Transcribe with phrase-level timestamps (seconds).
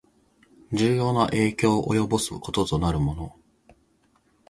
[0.73, 3.35] 重要な影響を及ぼすこととなるもの